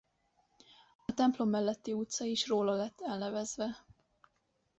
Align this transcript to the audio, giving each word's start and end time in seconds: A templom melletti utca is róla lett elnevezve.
A 1.05 1.13
templom 1.13 1.49
melletti 1.49 1.91
utca 1.93 2.25
is 2.25 2.47
róla 2.47 2.75
lett 2.75 3.01
elnevezve. 3.01 3.85